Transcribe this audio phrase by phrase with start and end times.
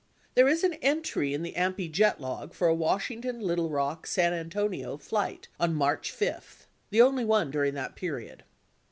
[0.33, 3.39] 65 There is an entry in the A M PT jet log for a Washington
[3.39, 8.43] Little Rock San Antonio flight on March 5, the only one during that period.